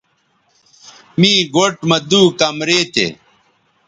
[1.19, 3.07] می گوٹھ مہ دُو کمرے تھے